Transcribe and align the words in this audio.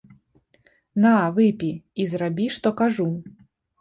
На 1.03 1.11
выпі 1.37 1.69
і 2.01 2.09
зрабі, 2.15 2.47
што 2.59 2.67
кажу! 2.81 3.07